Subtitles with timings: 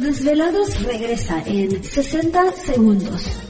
[0.00, 3.49] Desvelados regresa en 60 segundos.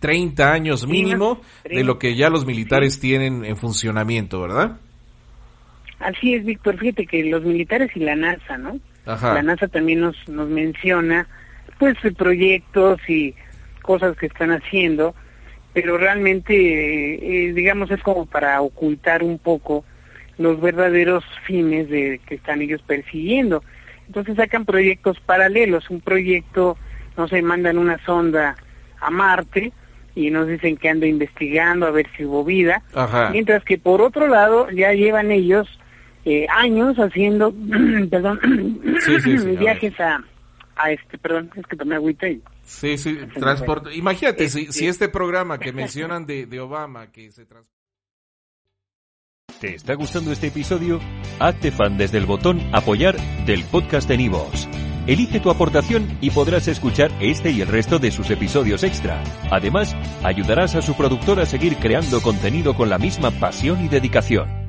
[0.00, 4.78] 30 años mínimo de lo que ya los militares tienen en funcionamiento, ¿verdad?
[6.00, 6.78] Así es, Víctor.
[6.78, 8.80] Fíjate que los militares y la NASA, ¿no?
[9.04, 11.26] La NASA también nos, nos menciona,
[11.80, 13.34] pues, proyectos y
[13.82, 15.14] cosas que están haciendo,
[15.72, 19.84] pero realmente, eh, digamos, es como para ocultar un poco
[20.36, 23.64] los verdaderos fines de que están ellos persiguiendo.
[24.06, 26.76] Entonces sacan proyectos paralelos, un proyecto,
[27.16, 28.56] no sé, mandan una sonda
[29.00, 29.72] a Marte
[30.14, 32.82] y nos dicen que anda investigando a ver si hubo vida,
[33.32, 35.66] mientras que por otro lado ya llevan ellos
[36.26, 37.54] eh, años haciendo,
[38.10, 38.38] perdón,
[39.58, 40.22] viajes a,
[40.82, 42.42] a este, perdón, es que tomé agüita y...
[42.62, 43.94] Sí, sí, transporte.
[43.94, 47.80] Imagínate, si, si este programa que mencionan de, de Obama, que se transporta
[49.60, 51.00] ¿Te está gustando este episodio?
[51.38, 54.66] Hazte fan desde el botón Apoyar del podcast de Nivos.
[55.06, 59.22] Elige tu aportación y podrás escuchar este y el resto de sus episodios extra.
[59.50, 64.59] Además, ayudarás a su productor a seguir creando contenido con la misma pasión y dedicación.